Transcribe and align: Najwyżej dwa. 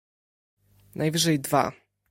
Najwyżej 0.95 1.39
dwa. 1.39 1.71